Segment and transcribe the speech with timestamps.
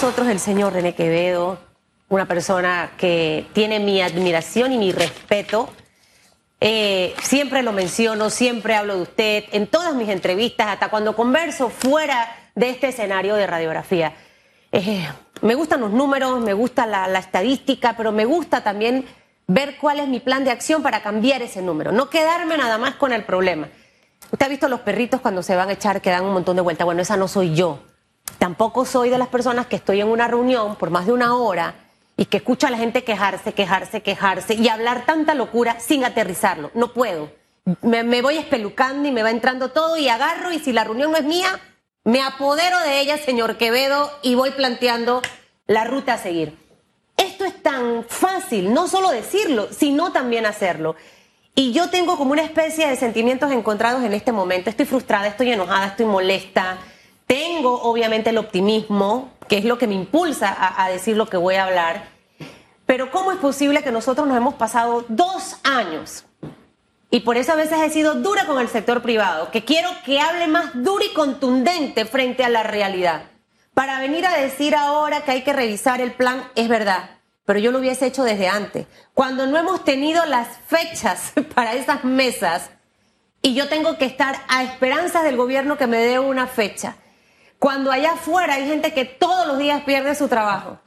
[0.00, 1.58] el señor René Quevedo,
[2.08, 5.68] una persona que tiene mi admiración y mi respeto.
[6.60, 11.68] Eh, siempre lo menciono, siempre hablo de usted en todas mis entrevistas, hasta cuando converso
[11.68, 14.14] fuera de este escenario de radiografía.
[14.70, 15.08] Eh,
[15.42, 19.04] me gustan los números, me gusta la, la estadística, pero me gusta también
[19.48, 22.94] ver cuál es mi plan de acción para cambiar ese número, no quedarme nada más
[22.94, 23.68] con el problema.
[24.30, 26.62] Usted ha visto los perritos cuando se van a echar que dan un montón de
[26.62, 26.84] vueltas.
[26.84, 27.80] Bueno, esa no soy yo.
[28.38, 31.74] Tampoco soy de las personas que estoy en una reunión por más de una hora
[32.16, 36.70] y que escucho a la gente quejarse, quejarse, quejarse y hablar tanta locura sin aterrizarlo.
[36.74, 37.30] No puedo.
[37.82, 41.12] Me, me voy espelucando y me va entrando todo y agarro y si la reunión
[41.12, 41.60] no es mía,
[42.04, 45.22] me apodero de ella, señor Quevedo, y voy planteando
[45.66, 46.56] la ruta a seguir.
[47.16, 50.96] Esto es tan fácil, no solo decirlo, sino también hacerlo.
[51.54, 54.70] Y yo tengo como una especie de sentimientos encontrados en este momento.
[54.70, 56.78] Estoy frustrada, estoy enojada, estoy molesta.
[57.28, 61.54] Tengo obviamente el optimismo, que es lo que me impulsa a, decir lo que voy
[61.54, 62.08] a hablar.
[62.86, 66.24] Pero ¿cómo es posible que nosotros nos hemos pasado dos años?
[67.08, 70.18] Y por eso a veces he sido dura con el sector privado, que quiero que
[70.18, 73.22] hable más duro y contundente frente a la realidad.
[73.74, 77.10] Para venir a decir ahora que hay que revisar el plan, es verdad
[77.48, 78.86] pero yo lo hubiese hecho desde antes.
[79.14, 82.68] Cuando no hemos tenido las fechas para esas mesas
[83.40, 86.96] y yo tengo que estar a esperanzas del gobierno que me dé una fecha.
[87.58, 90.78] Cuando allá afuera hay gente que todos los días pierde su trabajo.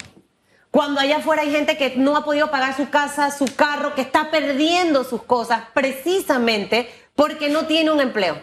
[0.71, 4.01] Cuando allá afuera hay gente que no ha podido pagar su casa, su carro, que
[4.01, 8.41] está perdiendo sus cosas precisamente porque no tiene un empleo.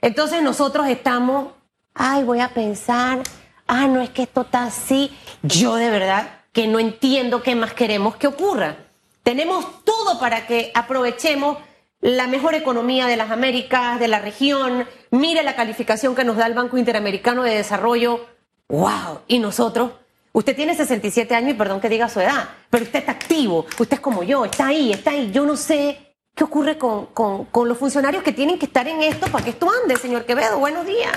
[0.00, 1.52] Entonces nosotros estamos,
[1.92, 3.20] ay, voy a pensar,
[3.66, 5.14] ah, no es que esto está así.
[5.42, 8.76] Yo de verdad que no entiendo qué más queremos que ocurra.
[9.22, 11.58] Tenemos todo para que aprovechemos
[12.00, 14.86] la mejor economía de las Américas, de la región.
[15.10, 18.26] Mire la calificación que nos da el Banco Interamericano de Desarrollo.
[18.68, 19.20] ¡Wow!
[19.26, 19.92] Y nosotros,
[20.32, 23.94] usted tiene 67 años y perdón que diga su edad, pero usted está activo, usted
[23.94, 25.32] es como yo, está ahí, está ahí.
[25.32, 29.26] Yo no sé qué ocurre con, con, los funcionarios que tienen que estar en esto
[29.26, 30.58] para que esto ande, señor Quevedo.
[30.58, 31.12] Buenos días.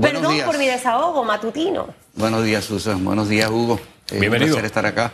[0.00, 1.88] perdón por mi desahogo matutino.
[2.14, 3.04] Buenos días, Susan.
[3.04, 3.78] Buenos días, Hugo.
[4.10, 4.56] Eh, Bienvenido.
[4.56, 5.12] Un placer estar acá.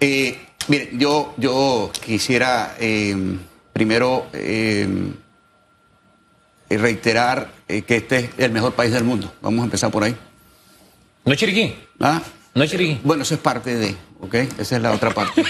[0.00, 3.14] Eh, mire, yo, yo quisiera eh,
[3.74, 4.26] primero
[6.78, 9.32] reiterar que este es el mejor país del mundo.
[9.40, 10.14] Vamos a empezar por ahí.
[11.24, 11.74] ¿No es Chiriquí?
[12.00, 12.20] ¿Ah?
[12.54, 13.00] No es Chiriquí.
[13.04, 14.34] Bueno, eso es parte de, ¿ok?
[14.58, 15.42] Esa es la otra parte.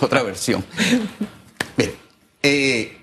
[0.00, 0.64] otra versión.
[1.76, 2.96] Mire,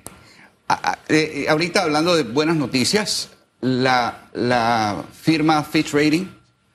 [1.48, 3.30] ahorita hablando de buenas noticias,
[3.62, 6.26] la, la firma Fitch Rating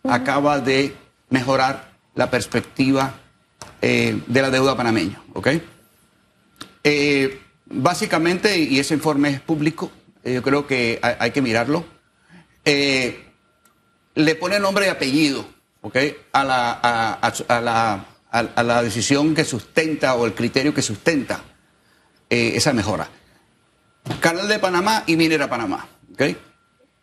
[0.04, 0.94] acaba de
[1.30, 3.14] mejorar la perspectiva
[3.80, 5.20] eh, de la deuda panameña.
[5.32, 5.48] ¿ok?
[6.84, 7.40] Eh,
[7.74, 9.90] básicamente, y ese informe es público,
[10.22, 11.84] eh, yo creo que hay, que mirarlo,
[12.64, 15.46] le pone nombre y apellido
[15.82, 15.96] ¿ok?
[16.32, 21.42] a, la, a, la, a la decisión que sustenta o el criterio que sustenta
[22.30, 23.08] esa mejora.
[24.20, 25.88] Canal de Panamá y Minera Panamá.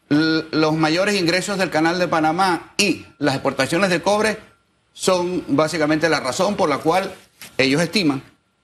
[0.09, 4.37] los mayores ingresos del canal de Panamá y las exportaciones de cobre
[4.93, 7.11] son básicamente la razón por la cual
[7.57, 8.21] ellos estiman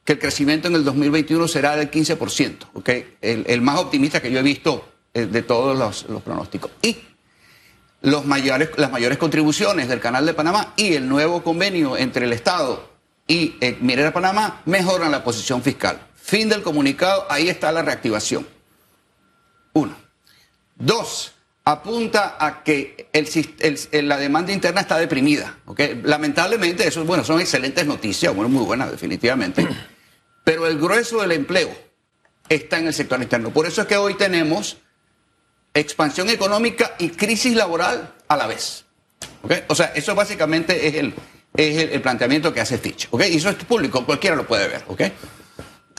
[0.08, 3.18] que el crecimiento en el 2021 será del 15%, ¿okay?
[3.20, 6.72] el, más optimista que yo he visto eh, de todos los, pronósticos.
[6.82, 6.96] Y
[8.04, 12.32] los mayores, las mayores contribuciones del canal de Panamá y el nuevo convenio entre el
[12.32, 12.90] Estado
[13.28, 16.00] y eh, Minera Panamá mejoran la posición fiscal.
[16.16, 18.48] Fin del comunicado, ahí está la reactivación.
[19.74, 19.94] Uno.
[20.78, 21.34] Dos,
[21.66, 23.10] apunta a que
[23.92, 25.58] la demanda interna está deprimida.
[25.66, 26.02] ¿okay?
[26.02, 29.68] Lamentablemente, eso bueno, son excelentes noticias, bueno, muy buenas, definitivamente.
[30.48, 31.70] Pero el grueso del empleo
[32.48, 33.50] está en el sector interno.
[33.50, 34.78] Por eso es que hoy tenemos
[35.74, 38.86] expansión económica y crisis laboral a la vez.
[39.44, 39.66] ¿okay?
[39.68, 41.14] O sea, eso básicamente es el,
[41.54, 43.10] es el, planteamiento que hace Fitch.
[43.12, 43.34] ¿okay?
[43.34, 44.86] Y eso es público, cualquiera lo puede ver.
[44.88, 45.12] ¿okay?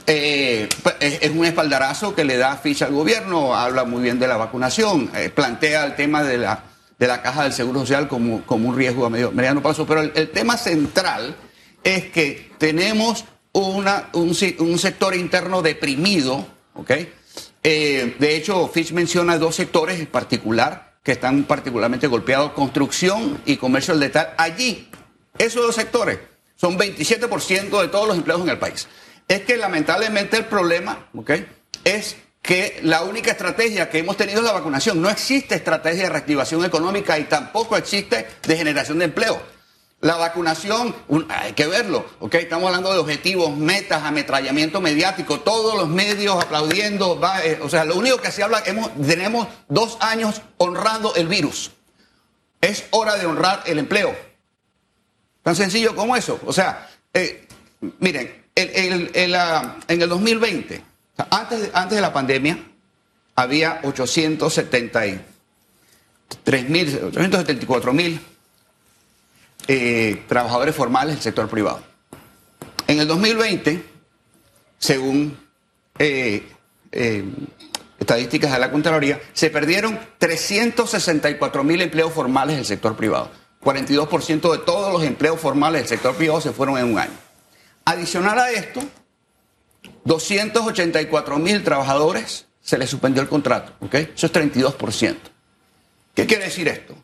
[0.07, 0.67] Eh,
[0.99, 5.11] es, un espaldarazo que le da ficha al gobierno, habla muy bien de la vacunación,
[5.13, 6.63] eh, plantea el tema de la,
[6.97, 10.01] de la caja del Seguro Social como, como un riesgo a medio, mediano plazo, pero
[10.01, 11.35] el, tema central
[11.83, 16.91] es que tenemos una, un, un sector interno deprimido, ¿ok?
[17.63, 23.57] Eh, de hecho, Fitch menciona dos sectores en particular que están particularmente golpeados, construcción y
[23.57, 24.29] comercio al detalle.
[24.37, 24.89] Allí,
[25.37, 26.19] esos dos sectores
[26.55, 28.87] son 27% de todos los empleos en el país
[29.29, 31.07] es que lamentablemente el problema
[31.85, 35.01] es que la única estrategia que hemos tenido es la vacunación.
[35.01, 39.39] No existe estrategia de reactivación económica y tampoco existe de generación de empleo.
[40.01, 40.95] La vacunación,
[41.27, 42.05] hay que verlo.
[42.31, 47.97] Estamos hablando de objetivos, metas, ametrallamiento mediático, todos los medios aplaudiendo, eh, o sea, lo
[47.97, 51.71] único que se habla, tenemos dos años honrando el virus.
[52.61, 54.15] Es hora de honrar el empleo.
[55.43, 56.39] Tan sencillo como eso.
[56.45, 57.45] O sea, eh,
[57.99, 58.45] miren,
[59.35, 60.81] ah, en el 2020, o
[61.17, 62.57] sea, antes, de- antes de la pandemia,
[63.35, 68.19] había 873 mil, 874 mil
[69.71, 71.79] eh, trabajadores formales del sector privado.
[72.87, 73.85] En el 2020,
[74.79, 75.37] según
[75.99, 76.51] eh,
[76.91, 77.23] eh,
[77.99, 83.29] estadísticas de la Contraloría, se perdieron 364 mil empleos formales del sector privado.
[83.61, 87.13] 42% de todos los empleos formales del sector privado se fueron en un año.
[87.85, 88.81] Adicional a esto,
[90.05, 93.73] 284 mil trabajadores se les suspendió el contrato.
[93.81, 93.93] ¿ok?
[93.93, 95.15] Eso es 32%.
[96.15, 96.95] ¿Qué quiere decir esto?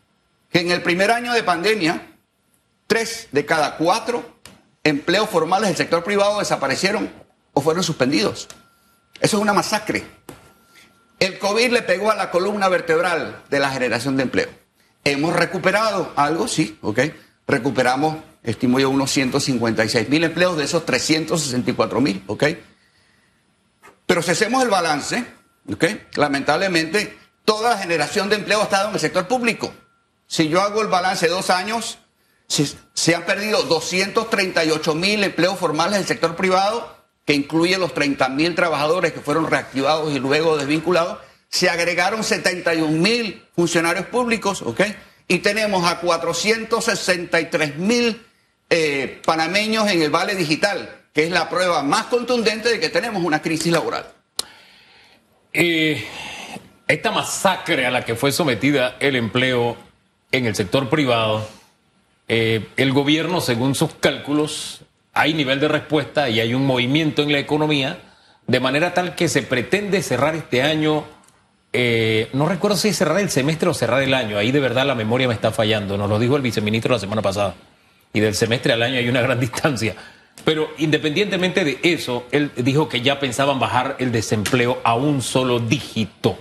[0.49, 2.14] Que en el primer año de pandemia,
[2.87, 4.35] tres de cada cuatro
[4.83, 7.11] empleos formales del sector privado desaparecieron
[7.53, 8.47] o fueron suspendidos.
[9.19, 10.03] Eso es una masacre.
[11.19, 14.49] El COVID le pegó a la columna vertebral de la generación de empleo.
[15.03, 16.47] ¿Hemos recuperado algo?
[16.47, 16.99] Sí, ok.
[17.47, 22.43] Recuperamos, estimo yo, unos 156 mil empleos de esos 364 mil, ok.
[24.05, 25.25] Pero si hacemos el balance,
[25.71, 25.85] ok,
[26.15, 29.73] lamentablemente toda la generación de empleo ha estado en el sector público.
[30.27, 31.99] Si yo hago el balance de dos años,
[32.47, 36.95] se, han perdido 238 mil empleos formales del sector privado,
[37.25, 41.19] que incluye los 30 mil trabajadores que fueron reactivados y luego desvinculados.
[41.49, 44.81] Se agregaron 71 mil funcionarios públicos, ¿ok?
[45.27, 48.21] Y tenemos a 463 mil
[48.69, 53.23] eh, panameños en el Vale Digital, que es la prueba más contundente de que tenemos
[53.23, 54.05] una crisis laboral.
[55.53, 56.05] Eh,
[56.87, 59.77] esta masacre a la que fue sometida el empleo
[60.31, 61.47] en el sector privado,
[62.27, 64.81] eh, el gobierno, según sus cálculos,
[65.13, 67.99] hay nivel de respuesta y hay un movimiento en la economía,
[68.47, 71.05] de manera tal que se pretende cerrar este año,
[71.73, 74.95] eh, no recuerdo si cerrar el semestre o cerrar el año, ahí de verdad la
[74.95, 77.55] memoria me está fallando, nos lo dijo el viceministro la semana pasada,
[78.13, 79.95] y del semestre al año hay una gran distancia.
[80.43, 85.59] Pero independientemente de eso, él dijo que ya pensaban bajar el desempleo a un solo
[85.59, 86.37] dígito.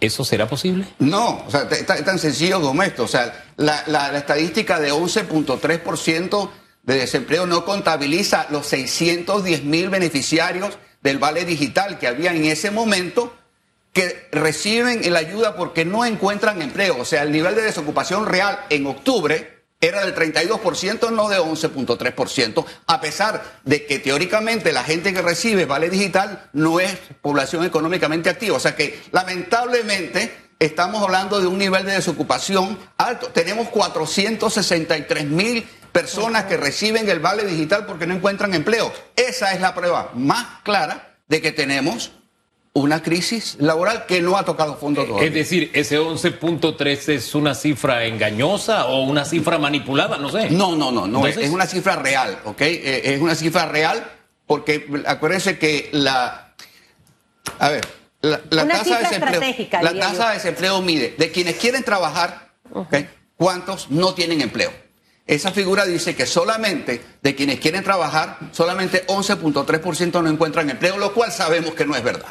[0.00, 0.86] ¿Eso será posible?
[0.98, 3.04] No, o sea, es tan, sencillo como esto.
[3.04, 6.50] O sea, la estadística de 11.3%
[6.86, 12.70] de desempleo no contabiliza los 610 mil beneficiarios del Vale Digital que había en ese
[12.70, 13.34] momento
[13.92, 16.98] que reciben la ayuda porque no encuentran empleo.
[17.00, 22.64] O sea, el nivel de desocupación real en octubre era del 32%, no de 11.3%,
[22.86, 28.30] a pesar de que teóricamente la gente que recibe Vale Digital no es población económicamente
[28.30, 28.56] activa.
[28.56, 33.28] O sea que lamentablemente estamos hablando de un nivel de desocupación alto.
[33.28, 35.62] Tenemos 463 mil
[35.92, 38.92] personas que reciben el Vale Digital porque no encuentran empleo.
[39.14, 42.12] Esa es la prueba más clara de que tenemos
[42.80, 45.28] una crisis laboral que no ha tocado fondo todavía.
[45.28, 50.50] Es decir, ese 11.3 es una cifra engañosa o una cifra manipulada, no sé.
[50.50, 51.18] No, no, no, no.
[51.18, 52.60] Entonces- es una cifra real, ¿ok?
[52.60, 54.04] Eh, es una cifra real
[54.46, 56.54] porque acuérdense que la.
[57.58, 57.86] A ver,
[58.20, 59.32] la, la Una tasa cifra de desempleo.
[59.34, 60.28] estratégica, La tasa yo.
[60.28, 62.94] de desempleo mide de quienes quieren trabajar, ¿ok?
[63.36, 64.70] ¿Cuántos no tienen empleo?
[65.26, 71.12] Esa figura dice que solamente de quienes quieren trabajar, solamente 11.3% no encuentran empleo, lo
[71.14, 72.28] cual sabemos que no es verdad.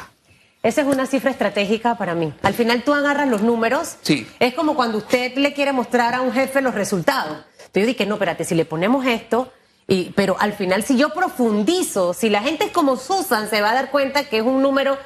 [0.62, 2.32] Esa es una cifra estratégica para mí.
[2.42, 3.96] Al final tú agarras los números.
[4.02, 4.26] Sí.
[4.40, 7.38] Es como cuando usted le quiere mostrar a un jefe los resultados.
[7.58, 9.52] Entonces yo dije, no, espérate, si le ponemos esto,
[9.86, 13.70] y, pero al final si yo profundizo, si la gente es como Susan, se va
[13.70, 14.98] a dar cuenta que es un número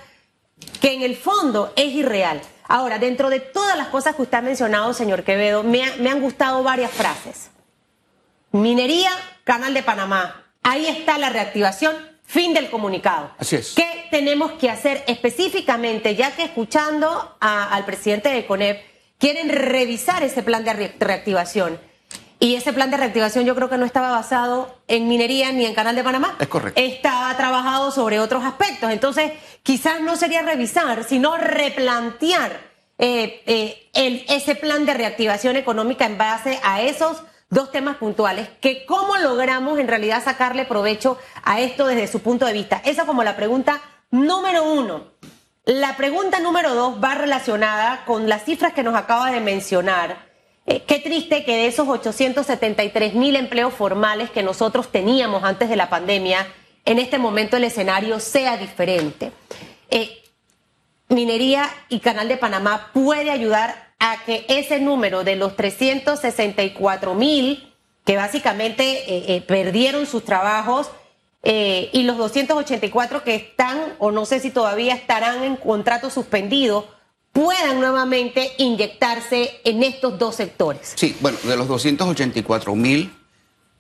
[0.81, 2.41] que en el fondo es irreal.
[2.67, 6.09] Ahora, dentro de todas las cosas que usted ha mencionado, señor Quevedo, me, ha- me
[6.11, 7.51] han gustado varias frases.
[8.53, 9.11] Minería,
[9.45, 10.45] Canal de Panamá.
[10.63, 11.95] Ahí está la reactivación,
[12.31, 13.33] fin del comunicado.
[13.39, 13.73] Así es.
[13.75, 18.81] ¿Qué tenemos que hacer específicamente, ya que escuchando a- al presidente de CONEP,
[19.19, 21.81] quieren revisar ese plan de re- reactivación?
[22.39, 25.75] Y ese plan de reactivación yo creo que no estaba basado en minería ni en
[25.75, 26.37] Canal de Panamá.
[26.41, 26.81] Es correcto.
[26.81, 28.91] Estaba trabajado sobre otros aspectos.
[28.91, 29.33] Entonces,
[29.63, 32.71] quizás no sería revisar, sino replantear
[33.03, 38.49] eh, eh, el- ese plan de reactivación económica en base a esos dos temas puntuales,
[38.61, 42.81] que cómo logramos en realidad sacarle provecho a esto desde su punto de vista.
[42.85, 45.09] Esa como la pregunta número uno.
[45.65, 50.31] La pregunta número dos va relacionada con las cifras que nos acaba de mencionar.
[50.67, 55.77] Eh, qué triste que de esos 873 mil empleos formales que nosotros teníamos antes de
[55.77, 56.47] la pandemia,
[56.85, 59.33] en este momento el escenario sea diferente.
[59.91, 60.23] Eh,
[61.09, 67.71] Minería y Canal de Panamá puede ayudar a que ese número de los 364 mil
[68.05, 70.91] que básicamente eh, eh, perdieron sus trabajos
[71.43, 76.89] eh, y los 284 que están o no sé si todavía estarán en contrato suspendido
[77.33, 80.95] puedan nuevamente inyectarse en estos dos sectores.
[80.97, 83.15] Sí, bueno, de los 284 mil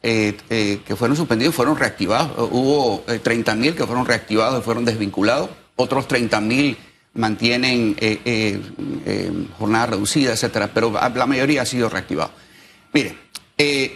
[0.02, 2.48] que fueron suspendidos fueron reactivados.
[2.50, 5.50] Hubo 30 mil que fueron reactivados y fueron desvinculados.
[5.76, 6.78] Otros 30 mil
[7.14, 7.96] mantienen
[9.58, 12.30] jornada reducida, etcétera, pero la mayoría ha sido reactivado.
[12.92, 13.16] Mire,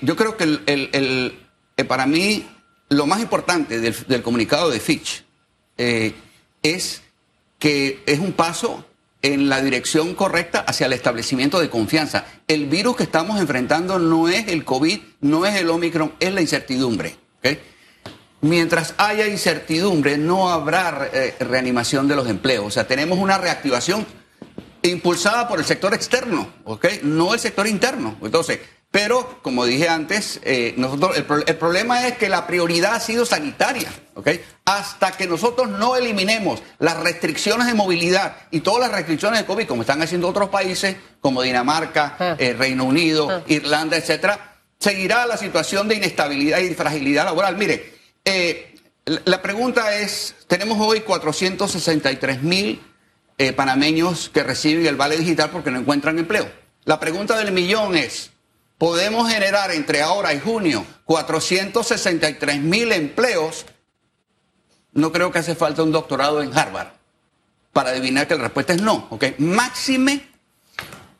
[0.02, 2.46] yo creo que para mí
[2.88, 5.24] lo más importante del, comunicado de Fitch
[5.76, 7.02] es
[7.58, 8.84] que es un paso
[9.22, 12.26] en la dirección correcta hacia el establecimiento de confianza.
[12.46, 16.42] El virus que estamos enfrentando no es el COVID, no es el Omicron, es la
[16.42, 17.16] incertidumbre.
[18.44, 22.66] Mientras haya incertidumbre, no habrá eh, reanimación de los empleos.
[22.66, 24.04] O sea, tenemos una reactivación
[24.82, 26.86] impulsada por el sector externo, ¿ok?
[27.04, 28.18] No el sector interno.
[28.20, 28.60] Entonces,
[28.90, 33.90] pero, como dije antes, eh, nosotros, el, problema es que la prioridad ha sido sanitaria.
[34.66, 39.66] Hasta que nosotros no eliminemos las restricciones de movilidad y todas las restricciones de COVID,
[39.66, 42.36] como están haciendo otros países, como Dinamarca, ah.
[42.38, 43.42] eh, Reino Unido, ah.
[43.46, 47.56] Irlanda, etcétera, seguirá la situación de inestabilidad y fragilidad laboral.
[47.56, 47.93] Mire,
[48.24, 52.82] eh, la pregunta es: tenemos hoy 463 mil
[53.56, 56.50] panameños que reciben el vale digital porque no encuentran empleo.
[56.84, 58.30] La pregunta del millón es
[58.78, 63.66] podemos generar entre ahora y junio 463 mil empleos,
[64.92, 66.88] no creo que hace falta un doctorado en Harvard
[67.72, 69.06] para adivinar que la respuesta es no.
[69.10, 69.24] ¿ok?
[69.38, 70.28] Máxime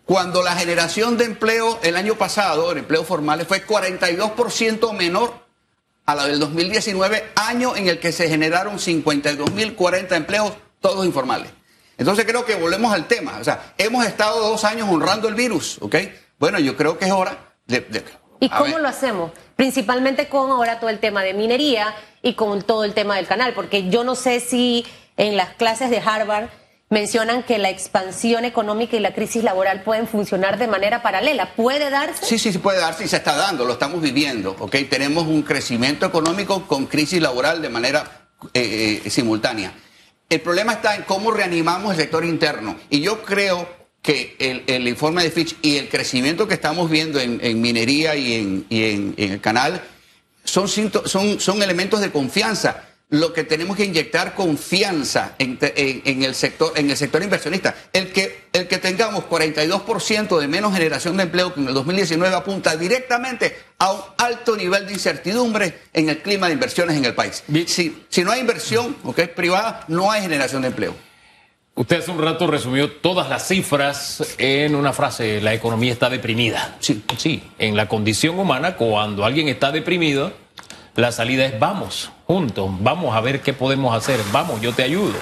[0.05, 5.44] cuando la generación de empleo el año pasado, el empleo formal, fue 42% menor
[6.07, 11.51] a la del 2019, año en el que se generaron 52.040 empleos, todos informales.
[11.97, 13.39] Entonces creo que volvemos al tema.
[13.41, 15.97] O sea, hemos estado dos años honrando el virus, ¿ok?
[16.39, 17.55] Bueno, yo creo que es hora
[18.41, 19.33] ¿Y cómo lo hacemos?
[19.57, 23.55] Principalmente con ahora todo el tema de minería y con todo el tema del canal,
[23.55, 24.85] porque yo no sé si
[25.17, 26.49] en las clases de Harvard
[26.95, 31.55] mencionan que la expansión económica y la crisis laboral pueden funcionar de manera paralela.
[31.57, 32.25] ¿Puede darse?
[32.25, 34.55] Sí, sí, sí puede darse y se está dando, lo estamos viviendo.
[34.61, 34.77] ¿ok?
[34.89, 39.73] Tenemos un crecimiento económico con crisis laboral de manera eh, eh, simultánea.
[40.31, 42.77] El problema está en cómo reanimamos el sector interno.
[42.91, 43.69] Y yo creo
[44.01, 44.37] que
[44.69, 49.41] el, informe de Fitch y el crecimiento que estamos viendo en, minería y, en, el
[49.41, 49.83] canal
[50.45, 52.85] son, son, son elementos de confianza.
[53.15, 57.75] Lo que tenemos que inyectar confianza en, el sector en el sector inversionista.
[57.93, 62.35] El que, el que tengamos 42% de menos generación de empleo que en el 2019
[62.35, 67.15] apunta directamente a un alto nivel de incertidumbre en el clima de inversiones en el
[67.15, 67.45] país.
[67.67, 70.95] Si, si no hay inversión okay, privada, no hay generación de empleo.
[71.77, 76.77] Usted hace un rato resumió todas las cifras en una frase, la economía está deprimida.
[76.81, 80.33] Sí, sí, en la condición humana, cuando alguien está deprimido,
[80.97, 85.15] la salida es vamos, juntos, vamos a ver qué podemos hacer, vamos, yo te ayudo.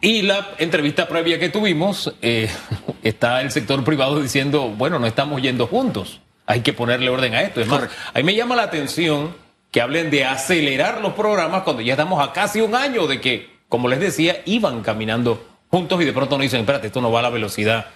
[0.00, 2.50] Y la entrevista previa que tuvimos, eh,
[3.02, 7.42] está el sector privado diciendo, bueno, no estamos yendo juntos, hay que ponerle orden a
[7.42, 7.60] esto.
[7.60, 9.34] Es más, a mí me llama la atención
[9.70, 13.60] que hablen de acelerar los programas cuando ya estamos a casi un año de que
[13.70, 17.20] como les decía, iban caminando juntos y de pronto no dicen, espérate, esto no va
[17.20, 17.86] a la velocidad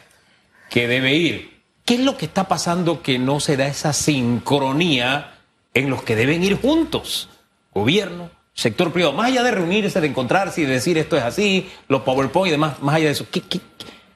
[0.70, 1.60] que debe ir.
[1.84, 5.34] ¿Qué es lo que está pasando que no se da esa sincronía
[5.74, 7.28] en los que deben ir juntos?
[7.74, 11.70] Gobierno, sector privado, más allá de reunirse, de encontrarse y de decir esto es así,
[11.88, 13.26] los PowerPoint y demás, más allá de eso,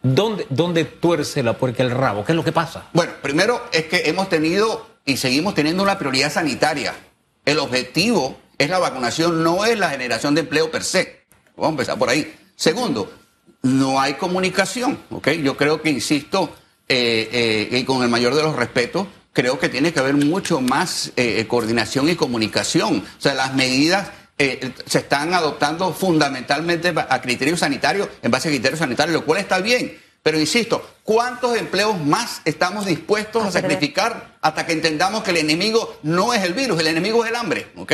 [0.03, 2.25] dónde, ¿dónde tuerce la puerca el rabo?
[2.25, 2.88] ¿Qué es lo que pasa?
[2.93, 6.95] Bueno, primero es que hemos tenido y seguimos teniendo una prioridad sanitaria.
[7.45, 11.25] El objetivo es la vacunación, no es la generación de empleo per se.
[11.57, 12.37] Vamos a empezar por ahí.
[12.55, 13.11] Segundo,
[13.62, 15.29] no hay comunicación, ¿ok?
[15.43, 16.50] Yo creo que, insisto,
[16.88, 17.29] eh,
[17.71, 19.07] eh, y con el mayor de los respetos,
[19.38, 23.04] creo que tiene que haber mucho más eh, coordinación y comunicación.
[23.18, 28.80] O sea, las medidas se están adoptando fundamentalmente a criterios sanitarios, en base a criterios
[28.80, 29.97] sanitarios, lo cual está bien.
[30.25, 36.00] Pero insisto, ¿cuántos empleos más estamos dispuestos a sacrificar hasta que entendamos que el enemigo
[36.02, 37.68] no es el virus, el enemigo es el hambre?
[37.76, 37.92] ¿ok?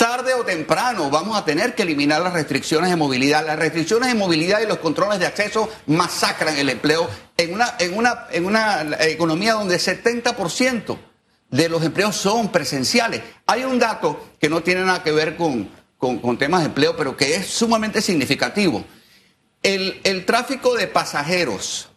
[0.00, 3.44] Tarde o temprano vamos a tener que eliminar las restricciones de movilidad.
[3.44, 7.98] Las restricciones de movilidad y los controles de acceso masacran el empleo en una, en
[7.98, 10.96] una, en una economía donde 70%
[11.50, 13.20] de los empleos son presenciales.
[13.44, 15.68] Hay un dato que no tiene nada que ver con,
[16.38, 18.82] temas de empleo, pero que es sumamente significativo.
[19.62, 21.90] El, tráfico de pasajeros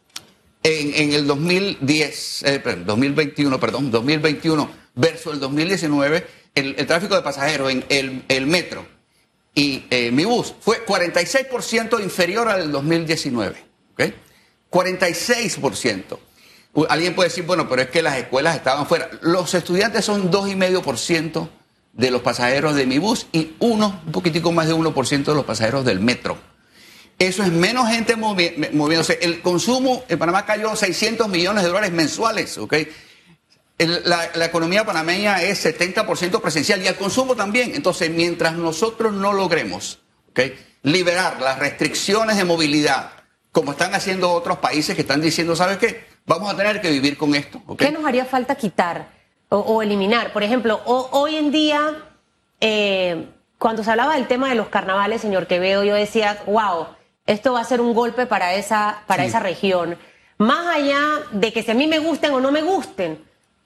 [0.62, 2.44] en, el 2010,
[2.86, 8.86] 2021, eh, perdón, 2021 versus el 2019 el, tráfico de pasajeros en el, metro
[9.56, 13.56] y eh, mi bus fue 46% inferior al 2019.
[13.94, 14.14] ¿okay?
[14.72, 16.18] 46%.
[16.90, 19.10] Alguien puede decir, bueno, pero es que las escuelas estaban fuera.
[19.22, 21.50] Los estudiantes son 2,5%
[21.94, 25.46] de los pasajeros de mi bus y uno, un poquitico más de 1% de los
[25.46, 26.38] pasajeros del metro.
[27.20, 29.20] Eso es menos gente movi- moviéndose.
[29.22, 32.74] El consumo en Panamá cayó 600 millones de dólares mensuales, ¿ok?
[33.78, 37.74] La, la economía panameña es 70% presencial y el consumo también.
[37.76, 40.00] Entonces, mientras nosotros no logremos
[40.84, 43.12] liberar las restricciones de movilidad,
[43.52, 46.06] como están haciendo otros países que están diciendo, ¿sabes qué?
[46.26, 47.62] Vamos a tener que vivir con esto.
[47.78, 49.08] ¿Qué nos haría falta quitar
[49.50, 50.32] o, o eliminar?
[50.34, 51.80] Por ejemplo, o- hoy en día,
[52.62, 53.28] eh,
[53.58, 56.88] cuando se hablaba del tema de los carnavales, señor Quevedo, yo decía, wow,
[57.26, 59.30] esto va a ser un golpe para esa, para Sí.
[59.30, 59.98] esa región.
[60.38, 61.02] Más allá
[61.32, 63.24] de que si a mí me gusten o no me gusten,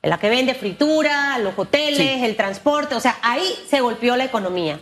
[0.08, 2.26] la que vende fritura, los hoteles, Sí.
[2.26, 4.80] el transporte, o sea, ahí se golpeó la economía.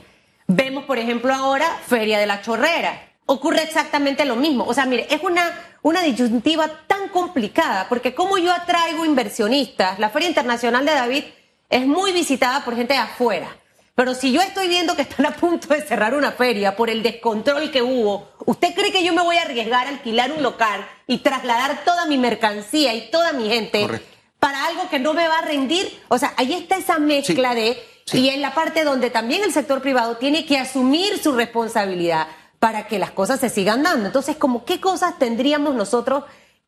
[0.47, 3.11] Vemos, por ejemplo, ahora Feria de la Chorrera.
[3.25, 4.65] Ocurre exactamente lo mismo.
[4.65, 5.43] O sea, mire, es una,
[5.81, 11.23] una disyuntiva tan complicada, porque como yo atraigo inversionistas, la Feria Internacional de David
[11.69, 13.47] es muy visitada por gente de afuera.
[13.95, 17.01] Pero si yo estoy viendo que están a punto de cerrar una feria por el
[17.01, 20.85] descontrol que hubo, ¿usted cree que yo me voy a arriesgar a alquilar un local
[21.07, 24.14] y trasladar toda mi mercancía y toda mi gente Correcto.
[24.39, 26.01] Para algo que no me va a rendir?
[26.07, 27.55] O sea, ahí está esa mezcla Sí.
[27.59, 28.19] de Sí.
[28.19, 32.27] y en la parte donde también el sector privado tiene que asumir su responsabilidad
[32.59, 34.05] para que las cosas se sigan dando.
[34.05, 36.23] Entonces, como qué cosas tendríamos nosotros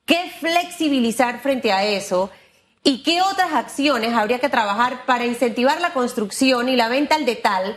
[0.06, 2.30] que flexibilizar frente a eso
[2.84, 7.26] y qué otras acciones habría que trabajar para incentivar la construcción y la venta al
[7.26, 7.76] detal,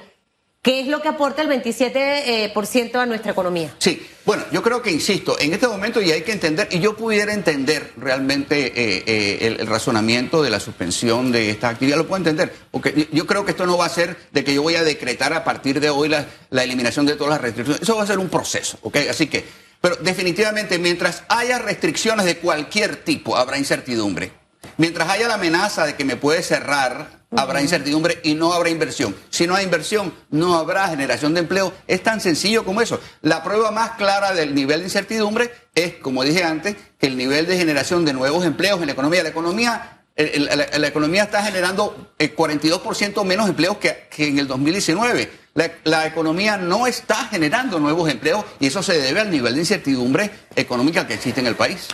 [0.62, 3.74] que es lo que aporta el 27% a nuestra economía.
[3.78, 6.94] Sí, bueno, yo creo que, insisto, en este momento ya hay que entender, y yo
[6.96, 12.18] pudiera entender realmente eh, eh, el, razonamiento de la suspensión de esta actividad, lo puedo
[12.18, 14.74] entender, porque yo- yo creo que esto no va a ser de que yo voy
[14.76, 18.02] a decretar a partir de hoy la, la eliminación de todas las restricciones, eso va
[18.02, 18.96] a ser un proceso, ¿ok?
[19.08, 19.44] Así que,
[19.80, 24.32] pero definitivamente mientras haya restricciones de cualquier tipo, habrá incertidumbre.
[24.76, 29.14] Mientras haya la amenaza de que me puede cerrar, habrá incertidumbre y no habrá inversión.
[29.30, 31.72] Si no hay inversión, no habrá generación de empleo.
[31.86, 33.00] Es tan sencillo como eso.
[33.22, 37.46] La prueba más clara del nivel de incertidumbre es, como dije antes, que el nivel
[37.46, 39.22] de generación de nuevos empleos en la economía.
[39.22, 44.26] La economía, el- el- la, la economía está generando eh, 42% menos empleos que, que
[44.28, 45.30] en el 2019.
[45.54, 49.60] La, la economía no está generando nuevos empleos y eso se debe al nivel de
[49.60, 51.88] incertidumbre económica que existe en el país.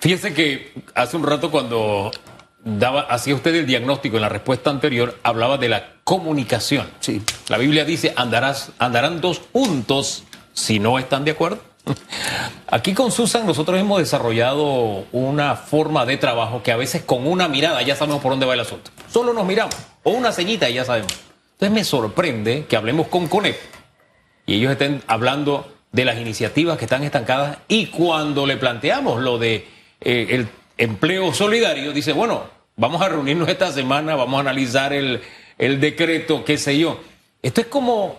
[0.00, 2.10] Fíjese que hace un rato cuando
[2.64, 6.88] daba, hacía usted el diagnóstico en la respuesta anterior, hablaba de la comunicación.
[7.00, 7.22] Sí.
[7.48, 11.60] La Biblia dice, andarás, andarán dos juntos si no están de acuerdo.
[12.68, 17.48] Aquí con Susan nosotros hemos desarrollado una forma de trabajo que a veces con una
[17.48, 18.90] mirada ya sabemos por dónde va el asunto.
[19.10, 21.12] Solo nos miramos, o una ceñita y ya sabemos.
[21.52, 23.56] Entonces me sorprende que hablemos con CONEP
[24.46, 29.38] y ellos estén hablando de las iniciativas que están estancadas y cuando le planteamos lo
[29.38, 29.68] de
[30.00, 30.48] eh, el
[30.82, 32.44] empleo solidario, dice, bueno,
[32.76, 35.20] vamos a reunirnos esta semana, vamos a analizar el,
[35.58, 37.00] decreto, qué sé yo.
[37.40, 38.18] Esto es como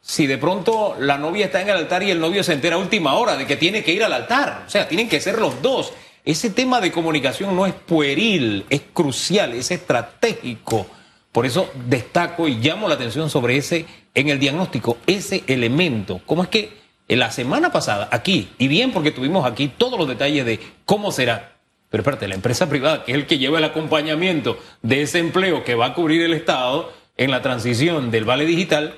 [0.00, 2.78] si de pronto la novia está en el altar y el novio se entera a
[2.78, 4.64] última hora de que tiene que ir al altar.
[4.66, 5.92] O sea, tienen que ser los dos.
[6.24, 10.86] Ese tema de comunicación no es pueril, es crucial, es estratégico.
[11.30, 16.20] Por eso destaco y llamo la atención sobre ese, en el diagnóstico, ese elemento.
[16.26, 20.08] ¿Cómo es que en la semana pasada, aquí, y bien porque tuvimos aquí todos los
[20.08, 21.51] detalles de cómo será,
[21.92, 25.62] pero espérate, la empresa privada, que es el que lleva el acompañamiento de ese empleo
[25.62, 28.94] que va a cubrir el Estado en la transición del Vale Digital,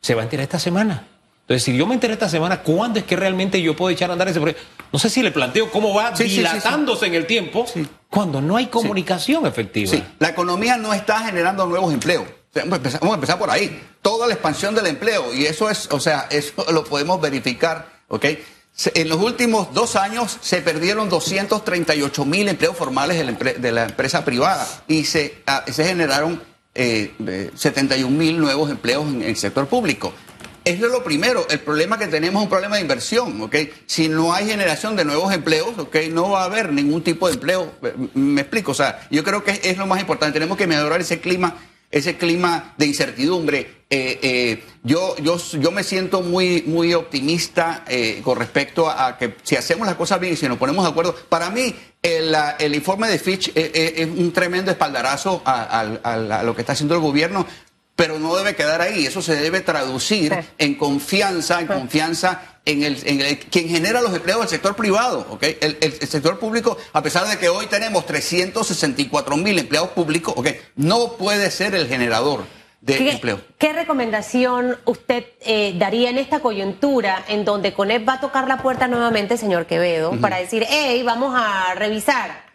[0.00, 1.06] se va a enterar esta semana.
[1.42, 4.14] Entonces, si yo me enteré esta semana, ¿cuándo es que realmente yo puedo echar a
[4.14, 4.62] andar ese proyecto?
[4.90, 6.38] No sé si le planteo cómo va Sí, sí, sí, sí.
[6.40, 7.66] dilatándose en el tiempo
[8.08, 9.90] cuando no hay comunicación efectiva.
[9.90, 12.24] Sí, la economía no está generando nuevos empleos.
[12.54, 13.78] Vamos, a empezar, vamos a empezar por ahí.
[14.00, 18.24] Toda la expansión del empleo, y eso es, o sea, eso lo podemos verificar, ¿ok?
[18.94, 24.66] En los últimos dos años se perdieron 238 mil empleos formales de la, empresa privada
[24.86, 26.40] y se, ah, generaron
[26.76, 30.12] eh, 71 mil nuevos empleos en el sector público.
[30.64, 31.44] Eso es lo primero.
[31.50, 33.56] El problema que tenemos es un problema de inversión, ¿ok?
[33.86, 35.96] Si no hay generación de nuevos empleos, ¿ok?
[36.12, 37.72] No va a haber ningún tipo de empleo.
[37.82, 40.34] Eh, Me explico, o sea, yo creo que es lo más importante.
[40.34, 41.56] Tenemos que mejorar ese clima,
[41.90, 43.78] ese clima de incertidumbre.
[43.90, 49.34] Eh, eh, yo, yo, yo me siento muy, muy optimista eh, con respecto a, que
[49.42, 52.74] si hacemos las cosas bien y si nos ponemos de acuerdo, para mí el, el
[52.74, 56.74] informe de Fitch eh, eh, es un tremendo espaldarazo a- a- a lo que está
[56.74, 57.46] haciendo el gobierno
[57.98, 60.48] pero no debe quedar ahí, eso se debe traducir Sí.
[60.58, 65.26] en confianza, en confianza en el, en el- quien genera los empleos del sector privado,
[65.30, 65.42] ¿ok?
[65.42, 70.32] El, el- el sector público, a pesar de que hoy tenemos 364 mil empleados públicos,
[70.36, 70.46] ¿ok?
[70.76, 72.44] No puede ser el generador
[72.82, 73.40] de ¿Qué, empleo.
[73.58, 78.62] qué recomendación usted eh, daría en esta coyuntura en donde CONEP va a tocar la
[78.62, 82.47] puerta nuevamente, señor Quevedo, para decir, hey, vamos a revisar?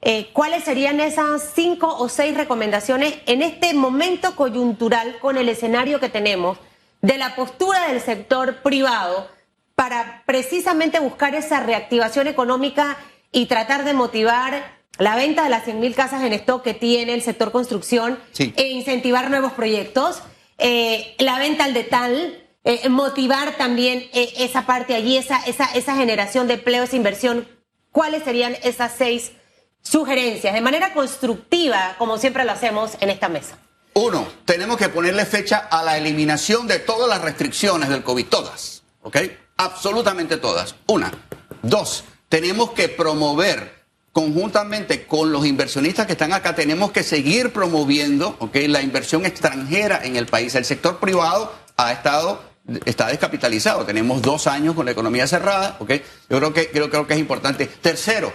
[0.00, 5.98] Eh, ¿Cuáles serían esas cinco o seis recomendaciones en este momento coyuntural con el escenario
[5.98, 6.58] que tenemos
[7.02, 9.28] de la postura del sector privado
[9.74, 12.96] para precisamente buscar esa reactivación económica
[13.32, 17.22] y tratar de motivar la venta de las 100.000 casas en stock que tiene el
[17.22, 18.52] sector construcción Sí.
[18.56, 20.22] e incentivar nuevos proyectos,
[20.58, 25.94] eh, la venta al detal, eh, motivar también eh, esa parte allí, esa, esa, esa
[25.96, 27.46] generación de empleo, esa inversión.
[27.92, 29.32] ¿Cuáles serían esas seis
[29.82, 33.58] sugerencias de manera constructiva, como siempre lo hacemos en esta mesa?
[33.94, 38.82] Uno, tenemos que ponerle fecha a la eliminación de todas las restricciones del COVID, todas,
[39.02, 39.16] ¿ok?
[39.56, 40.76] Absolutamente todas.
[40.86, 41.10] Una.
[41.62, 43.78] Dos, tenemos que promover
[44.12, 48.56] conjuntamente con los inversionistas que están acá, tenemos que seguir promoviendo, ¿ok?
[48.68, 50.54] La inversión extranjera en el país.
[50.54, 52.48] El sector privado ha estado
[52.84, 53.84] está descapitalizado.
[53.84, 55.90] Tenemos dos años con la economía cerrada, ¿ok?
[56.28, 57.66] Yo creo que creo, creo que es importante.
[57.66, 58.32] Tercero,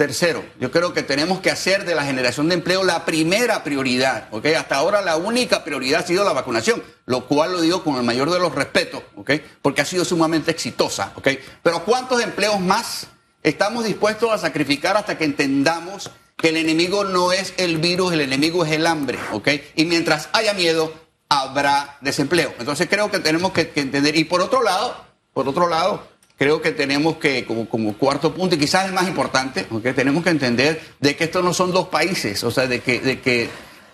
[0.00, 4.28] Tercero, yo creo que tenemos que hacer de la generación de empleo la primera prioridad,
[4.30, 4.46] ¿ok?
[4.56, 8.02] Hasta ahora la única prioridad ha sido la vacunación, lo cual lo digo con el
[8.02, 9.32] mayor de los respetos, ¿ok?
[9.60, 11.28] Porque ha sido sumamente exitosa, ¿ok?
[11.62, 13.08] Pero ¿cuántos empleos más
[13.42, 18.22] estamos dispuestos a sacrificar hasta que entendamos que el enemigo no es el virus, el
[18.22, 19.48] enemigo es el hambre, ¿ok?
[19.76, 20.94] Y mientras haya miedo,
[21.28, 22.54] habrá desempleo.
[22.58, 24.16] Entonces creo que tenemos que, que entender.
[24.16, 24.96] Y por otro lado,
[25.34, 26.08] por otro lado,
[26.40, 27.66] creo que tenemos que, como,
[27.98, 31.70] cuarto punto, y quizás el más importante, tenemos que entender de que estos no son
[31.70, 33.50] dos países, o sea, de que,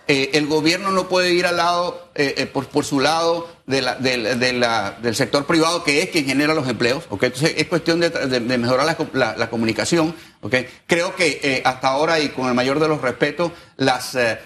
[0.07, 3.95] eh, el gobierno no puede ir al lado, eh, eh, por, su lado de la-
[3.95, 7.23] del- sector privado, que es quien genera los empleos, ¿ok?
[7.23, 10.55] Entonces es cuestión de, mejorar la, co- la- la comunicación, ¿ok?
[10.87, 13.51] Creo que hasta ahora, y con el mayor de los respetos,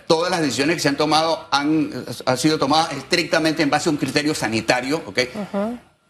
[0.07, 1.91] todas las decisiones que se han tomado han,
[2.35, 5.19] sido tomadas estrictamente en base a un criterio sanitario, ¿ok?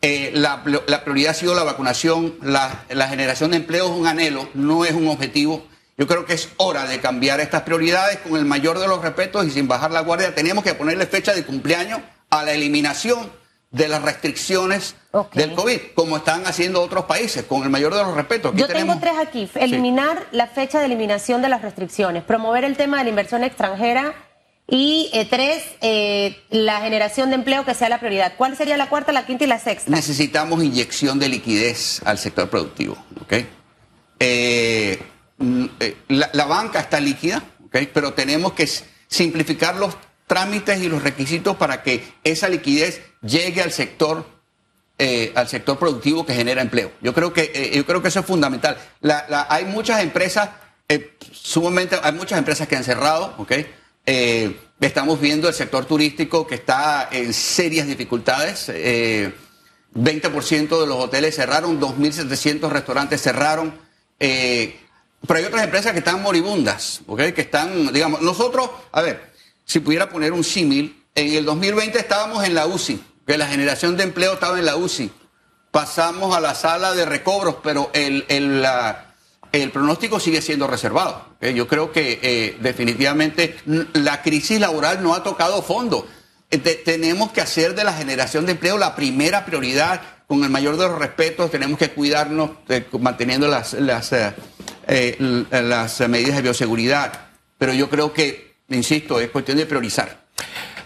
[0.03, 4.07] Eh, la, la prioridad ha sido la vacunación, la, la generación de empleo es un
[4.07, 5.63] anhelo, no es un objetivo.
[5.97, 9.45] Yo creo que es hora de cambiar estas prioridades con el mayor de los respetos
[9.45, 10.33] y sin bajar la guardia.
[10.33, 11.99] Tenemos que ponerle fecha de cumpleaños
[12.31, 13.31] a la eliminación
[13.69, 14.95] de las restricciones
[15.33, 18.51] del COVID, como están haciendo otros países, con el mayor de los respetos.
[18.53, 19.49] Aquí Yo tenemos- tengo tres aquí.
[19.55, 24.13] Eliminar la fecha de eliminación de las restricciones, promover el tema de la inversión extranjera
[24.67, 28.33] y eh, tres, eh, la generación de empleo que sea la prioridad.
[28.37, 29.91] ¿Cuál sería la cuarta, la quinta y la sexta?
[29.91, 32.97] necesitamos inyección de liquidez al sector productivo.
[33.21, 33.33] ¿ok?
[34.19, 35.01] Eh,
[36.07, 37.77] la, banca está líquida, ¿ok?
[37.93, 38.69] pero tenemos que
[39.07, 39.97] simplificar los
[40.27, 44.41] trámites y los requisitos para que esa liquidez llegue al sector
[45.33, 46.91] al sector productivo que genera empleo.
[47.01, 48.77] Yo creo que yo creo que eso es fundamental.
[49.49, 50.49] Hay muchas empresas
[51.31, 53.51] sumamente hay muchas empresas que han cerrado, ¿ok?
[54.13, 58.65] Eh, estamos viendo el sector turístico que está en serias dificultades.
[58.67, 59.33] eh,
[59.93, 63.73] 20% de los hoteles cerraron, 2.700 restaurantes cerraron.
[64.19, 64.77] eh,
[65.25, 67.21] pero hay otras empresas que están moribundas, ¿ok?
[67.33, 69.31] Que están, digamos, nosotros, a ver,
[69.65, 73.95] si pudiera poner un símil, en el 2020 estábamos en la UCI, que la generación
[73.95, 75.09] de empleo estaba en la UCI.
[75.69, 79.10] Pasamos a la sala de recobros, pero el, el, la-
[79.51, 81.25] el pronóstico sigue siendo reservado.
[81.37, 81.47] ¿ok?
[81.47, 83.57] Yo creo que eh, definitivamente
[83.93, 86.07] la crisis laboral no ha tocado fondo.
[86.49, 90.49] Eh, te- tenemos que hacer de la generación de empleo la primera prioridad, con el
[90.49, 94.33] mayor de los respetos, tenemos que cuidarnos eh, manteniendo las, las, eh,
[94.87, 95.15] eh,
[95.51, 97.11] las medidas de bioseguridad.
[97.57, 100.21] Pero yo creo que, insisto, es cuestión de priorizar.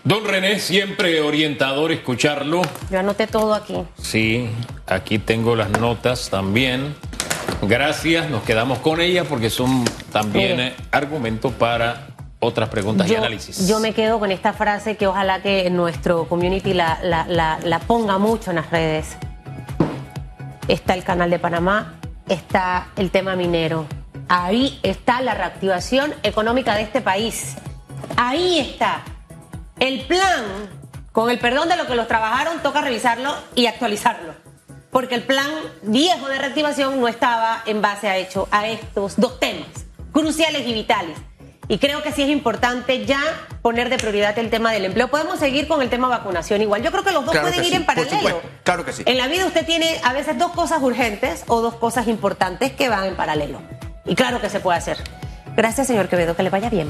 [0.03, 2.61] Don René, siempre orientador escucharlo.
[2.91, 3.75] Yo anoté todo aquí.
[4.01, 4.49] Sí,
[4.87, 6.95] aquí tengo las notas también.
[7.61, 12.07] Gracias, nos quedamos con ella porque son también eh, argumentos para
[12.39, 13.67] otras preguntas y análisis.
[13.67, 17.79] yo me quedo con esta frase que ojalá que nuestro community la, la- la- la
[17.79, 19.17] ponga mucho en las redes.
[20.67, 21.95] Está el canal de Panamá,
[22.27, 23.85] está el tema minero.
[24.27, 27.55] Ahí está la reactivación económica de este país.
[28.17, 29.01] Ahí está.
[29.79, 30.43] El plan,
[31.11, 34.33] con el perdón de lo que los trabajaron, toca revisarlo y actualizarlo.
[34.95, 39.41] Porque el plan viejo de reactivación no estaba en base a hecho a estos dos
[39.41, 39.67] temas
[40.13, 41.17] cruciales y vitales.
[41.67, 43.19] Y creo que sí es importante ya
[43.61, 45.09] poner de prioridad el tema del empleo.
[45.09, 46.81] Podemos seguir con el tema vacunación igual.
[46.81, 48.41] Yo creo que los dos Claro pueden ir sí, en paralelo.
[48.63, 49.03] Claro que sí.
[49.05, 52.87] En la vida usted tiene a veces dos cosas urgentes o dos cosas importantes que
[52.87, 53.61] van en paralelo.
[54.05, 54.97] Y claro que se puede hacer.
[55.57, 56.37] Gracias, señor Quevedo.
[56.37, 56.87] Que le vaya bien.